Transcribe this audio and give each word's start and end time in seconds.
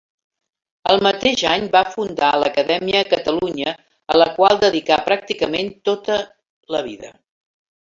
El 0.93 1.01
mateix 1.07 1.43
any 1.49 1.67
va 1.75 1.81
fundar 1.95 2.29
l'Acadèmia 2.45 3.03
Catalunya, 3.11 3.75
a 4.15 4.19
la 4.23 4.27
qual 4.41 4.61
dedicà 4.65 4.99
pràcticament 5.11 5.73
tota 5.93 6.19
la 6.79 6.85
vida. 6.91 7.17